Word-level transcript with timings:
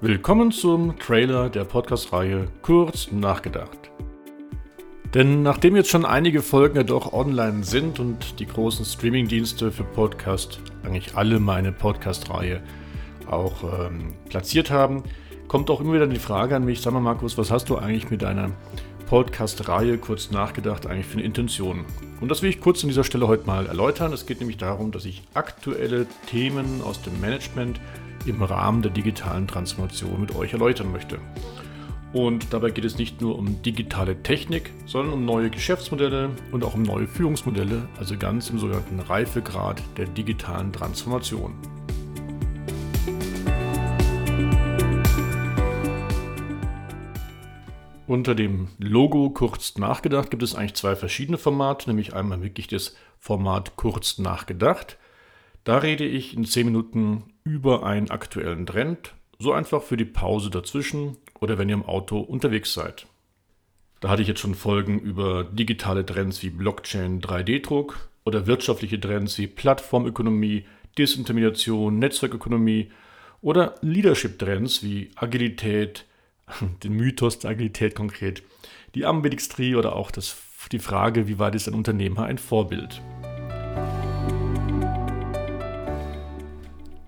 Willkommen 0.00 0.52
zum 0.52 0.96
Trailer 0.96 1.50
der 1.50 1.64
Podcast-Reihe 1.64 2.46
Kurz 2.62 3.10
nachgedacht. 3.10 3.90
Denn 5.12 5.42
nachdem 5.42 5.74
jetzt 5.74 5.90
schon 5.90 6.04
einige 6.04 6.40
Folgen 6.40 6.76
ja 6.76 6.84
doch 6.84 7.12
online 7.12 7.64
sind 7.64 7.98
und 7.98 8.38
die 8.38 8.46
großen 8.46 8.84
Streamingdienste 8.84 9.72
für 9.72 9.82
Podcast 9.82 10.60
eigentlich 10.84 11.16
alle 11.16 11.40
meine 11.40 11.72
Podcast-Reihe 11.72 12.62
auch 13.28 13.64
ähm, 13.64 14.14
platziert 14.28 14.70
haben, 14.70 15.02
kommt 15.48 15.68
auch 15.68 15.80
immer 15.80 15.94
wieder 15.94 16.06
die 16.06 16.20
Frage 16.20 16.54
an 16.54 16.64
mich, 16.64 16.80
sag 16.80 16.92
mal 16.92 17.00
Markus, 17.00 17.36
was 17.36 17.50
hast 17.50 17.68
du 17.68 17.76
eigentlich 17.76 18.08
mit 18.08 18.22
deiner 18.22 18.52
Podcast-Reihe 19.06 19.98
kurz 19.98 20.30
nachgedacht 20.30 20.86
eigentlich 20.86 21.06
für 21.06 21.14
eine 21.14 21.24
Intention? 21.24 21.84
Und 22.20 22.28
das 22.28 22.42
will 22.42 22.50
ich 22.50 22.60
kurz 22.60 22.84
an 22.84 22.88
dieser 22.88 23.02
Stelle 23.02 23.26
heute 23.26 23.48
mal 23.48 23.66
erläutern. 23.66 24.12
Es 24.12 24.26
geht 24.26 24.38
nämlich 24.38 24.58
darum, 24.58 24.92
dass 24.92 25.04
ich 25.04 25.24
aktuelle 25.34 26.06
Themen 26.28 26.82
aus 26.84 27.02
dem 27.02 27.20
Management 27.20 27.80
im 28.28 28.42
Rahmen 28.42 28.82
der 28.82 28.90
digitalen 28.90 29.46
Transformation 29.46 30.20
mit 30.20 30.34
euch 30.34 30.52
erläutern 30.52 30.92
möchte. 30.92 31.18
Und 32.12 32.54
dabei 32.54 32.70
geht 32.70 32.84
es 32.84 32.96
nicht 32.96 33.20
nur 33.20 33.38
um 33.38 33.60
digitale 33.62 34.22
Technik, 34.22 34.72
sondern 34.86 35.12
um 35.12 35.24
neue 35.24 35.50
Geschäftsmodelle 35.50 36.30
und 36.52 36.64
auch 36.64 36.74
um 36.74 36.82
neue 36.82 37.06
Führungsmodelle, 37.06 37.86
also 37.98 38.16
ganz 38.16 38.48
im 38.48 38.58
sogenannten 38.58 39.00
Reifegrad 39.00 39.82
der 39.98 40.06
digitalen 40.06 40.72
Transformation. 40.72 41.52
Unter 48.06 48.34
dem 48.34 48.68
Logo 48.78 49.28
kurz 49.28 49.76
nachgedacht 49.76 50.30
gibt 50.30 50.42
es 50.42 50.54
eigentlich 50.54 50.74
zwei 50.74 50.96
verschiedene 50.96 51.36
Formate, 51.36 51.90
nämlich 51.90 52.14
einmal 52.14 52.42
wirklich 52.42 52.66
das 52.66 52.96
Format 53.18 53.76
kurz 53.76 54.16
nachgedacht. 54.16 54.96
Da 55.68 55.76
rede 55.76 56.06
ich 56.06 56.34
in 56.34 56.46
10 56.46 56.64
Minuten 56.64 57.24
über 57.44 57.84
einen 57.84 58.08
aktuellen 58.08 58.64
Trend, 58.64 59.12
so 59.38 59.52
einfach 59.52 59.82
für 59.82 59.98
die 59.98 60.06
Pause 60.06 60.48
dazwischen 60.48 61.18
oder 61.40 61.58
wenn 61.58 61.68
ihr 61.68 61.74
im 61.74 61.84
Auto 61.84 62.20
unterwegs 62.20 62.72
seid. 62.72 63.06
Da 64.00 64.08
hatte 64.08 64.22
ich 64.22 64.28
jetzt 64.28 64.40
schon 64.40 64.54
Folgen 64.54 64.98
über 64.98 65.44
digitale 65.44 66.06
Trends 66.06 66.42
wie 66.42 66.48
Blockchain, 66.48 67.20
3D-Druck 67.20 68.08
oder 68.24 68.46
wirtschaftliche 68.46 68.98
Trends 68.98 69.36
wie 69.36 69.46
Plattformökonomie, 69.46 70.64
Disintermediation, 70.96 71.98
Netzwerkökonomie 71.98 72.90
oder 73.42 73.74
Leadership-Trends 73.82 74.82
wie 74.82 75.10
Agilität, 75.16 76.06
den 76.82 76.94
Mythos 76.94 77.40
der 77.40 77.50
Agilität 77.50 77.94
konkret, 77.94 78.42
die 78.94 79.04
Ambidextrie 79.04 79.74
oder 79.74 79.96
auch 79.96 80.10
das, 80.12 80.34
die 80.72 80.78
Frage, 80.78 81.28
wie 81.28 81.38
weit 81.38 81.54
ist 81.54 81.68
ein 81.68 81.74
Unternehmer 81.74 82.24
ein 82.24 82.38
Vorbild. 82.38 83.02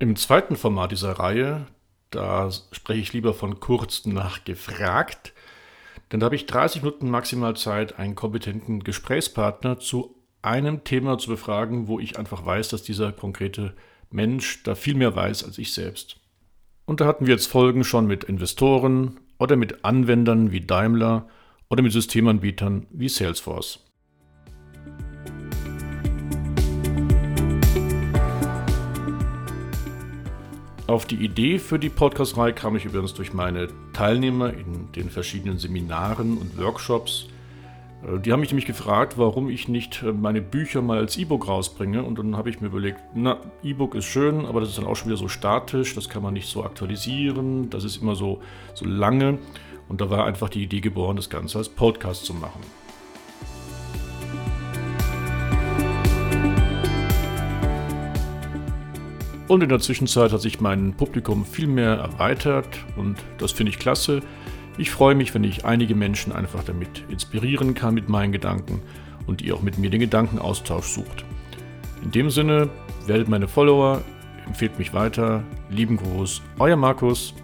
Im 0.00 0.16
zweiten 0.16 0.56
Format 0.56 0.90
dieser 0.90 1.12
Reihe, 1.12 1.66
da 2.10 2.50
spreche 2.50 3.00
ich 3.00 3.12
lieber 3.12 3.34
von 3.34 3.60
kurz 3.60 4.06
nach 4.06 4.44
gefragt, 4.44 5.32
denn 6.10 6.18
da 6.18 6.24
habe 6.24 6.34
ich 6.34 6.46
30 6.46 6.82
Minuten 6.82 7.08
maximal 7.08 7.54
Zeit, 7.54 7.98
einen 7.98 8.16
kompetenten 8.16 8.82
Gesprächspartner 8.82 9.78
zu 9.78 10.16
einem 10.42 10.82
Thema 10.82 11.18
zu 11.18 11.30
befragen, 11.30 11.86
wo 11.86 12.00
ich 12.00 12.18
einfach 12.18 12.44
weiß, 12.44 12.70
dass 12.70 12.82
dieser 12.82 13.12
konkrete 13.12 13.74
Mensch 14.10 14.64
da 14.64 14.74
viel 14.74 14.94
mehr 14.96 15.14
weiß 15.14 15.44
als 15.44 15.58
ich 15.58 15.72
selbst. 15.72 16.18
Und 16.86 17.00
da 17.00 17.06
hatten 17.06 17.26
wir 17.26 17.34
jetzt 17.34 17.46
Folgen 17.46 17.84
schon 17.84 18.06
mit 18.08 18.24
Investoren, 18.24 19.20
oder 19.40 19.56
mit 19.56 19.84
Anwendern 19.84 20.52
wie 20.52 20.60
Daimler 20.60 21.26
oder 21.70 21.82
mit 21.82 21.92
Systemanbietern 21.92 22.86
wie 22.90 23.08
Salesforce. 23.08 23.89
Auf 30.90 31.06
die 31.06 31.24
Idee 31.24 31.60
für 31.60 31.78
die 31.78 31.88
Podcast-Reihe 31.88 32.52
kam 32.52 32.74
ich 32.74 32.84
übrigens 32.84 33.14
durch 33.14 33.32
meine 33.32 33.68
Teilnehmer 33.92 34.52
in 34.52 34.90
den 34.90 35.08
verschiedenen 35.08 35.56
Seminaren 35.56 36.36
und 36.36 36.58
Workshops, 36.58 37.28
äh, 38.02 38.18
die 38.18 38.32
haben 38.32 38.40
mich 38.40 38.50
nämlich 38.50 38.66
gefragt, 38.66 39.16
warum 39.16 39.50
ich 39.50 39.68
nicht 39.68 40.02
äh, 40.02 40.10
meine 40.10 40.42
Bücher 40.42 40.82
mal 40.82 40.98
als 40.98 41.16
E-Book 41.16 41.46
rausbringe. 41.46 42.02
Und 42.02 42.18
dann 42.18 42.36
habe 42.36 42.50
ich 42.50 42.60
mir 42.60 42.66
überlegt, 42.66 42.98
na, 43.14 43.36
E-Book 43.62 43.94
ist 43.94 44.06
schön, 44.06 44.44
aber 44.44 44.58
das 44.58 44.70
ist 44.70 44.78
dann 44.78 44.86
auch 44.86 44.96
schon 44.96 45.06
wieder 45.06 45.16
so 45.16 45.28
statisch, 45.28 45.94
das 45.94 46.08
kann 46.08 46.24
man 46.24 46.34
nicht 46.34 46.48
so 46.48 46.64
aktualisieren, 46.64 47.70
das 47.70 47.84
ist 47.84 48.02
immer 48.02 48.16
so, 48.16 48.40
so 48.74 48.84
lange. 48.84 49.38
Und 49.88 50.00
da 50.00 50.10
war 50.10 50.26
einfach 50.26 50.48
die 50.48 50.64
Idee 50.64 50.80
geboren, 50.80 51.14
das 51.14 51.30
Ganze 51.30 51.58
als 51.58 51.68
Podcast 51.68 52.24
zu 52.24 52.34
machen. 52.34 52.62
Und 59.50 59.64
in 59.64 59.68
der 59.68 59.80
Zwischenzeit 59.80 60.30
hat 60.30 60.40
sich 60.40 60.60
mein 60.60 60.92
Publikum 60.92 61.44
viel 61.44 61.66
mehr 61.66 61.94
erweitert 61.94 62.68
und 62.94 63.16
das 63.38 63.50
finde 63.50 63.70
ich 63.70 63.80
klasse. 63.80 64.20
Ich 64.78 64.92
freue 64.92 65.16
mich, 65.16 65.34
wenn 65.34 65.42
ich 65.42 65.64
einige 65.64 65.96
Menschen 65.96 66.32
einfach 66.32 66.62
damit 66.62 67.02
inspirieren 67.08 67.74
kann 67.74 67.94
mit 67.94 68.08
meinen 68.08 68.30
Gedanken 68.30 68.80
und 69.26 69.42
ihr 69.42 69.56
auch 69.56 69.62
mit 69.62 69.76
mir 69.76 69.90
den 69.90 69.98
Gedankenaustausch 69.98 70.86
sucht. 70.86 71.24
In 72.04 72.12
dem 72.12 72.30
Sinne, 72.30 72.68
werdet 73.08 73.28
meine 73.28 73.48
Follower, 73.48 74.02
empfehlt 74.46 74.78
mich 74.78 74.94
weiter. 74.94 75.42
Lieben 75.68 75.96
Gruß, 75.96 76.42
euer 76.60 76.76
Markus. 76.76 77.34